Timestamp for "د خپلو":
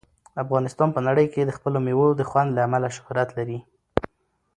1.45-1.77